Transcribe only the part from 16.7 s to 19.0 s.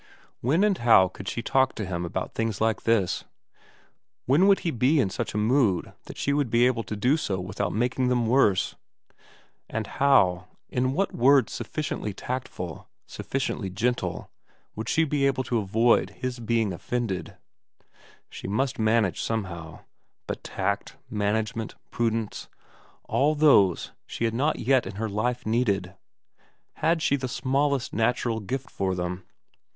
offended I She 266 VERA must